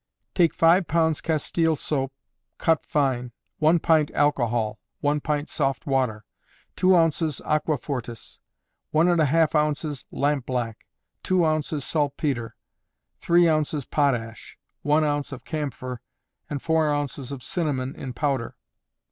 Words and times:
Take 0.33 0.55
five 0.55 0.87
pounds 0.87 1.21
castile 1.21 1.75
soap, 1.75 2.11
cut 2.57 2.83
fine; 2.87 3.33
one 3.59 3.77
pint 3.77 4.09
alcohol; 4.15 4.79
one 4.99 5.19
pint 5.21 5.47
soft 5.47 5.85
water; 5.85 6.25
two 6.75 6.95
ounces 6.95 7.39
aquafortis; 7.45 8.39
one 8.89 9.07
and 9.07 9.21
a 9.21 9.25
half 9.25 9.53
ounces 9.53 10.03
lampblack; 10.11 10.87
two 11.21 11.45
ounces 11.45 11.83
of 11.83 11.83
saltpetre; 11.83 12.55
three 13.19 13.47
ounces 13.47 13.85
potash; 13.85 14.57
one 14.81 15.03
ounce 15.03 15.31
of 15.31 15.45
camphor; 15.45 16.01
and 16.49 16.63
four 16.63 16.89
ounces 16.91 17.31
of 17.31 17.43
cinnamon, 17.43 17.93
in 17.95 18.11
powder. 18.13 18.55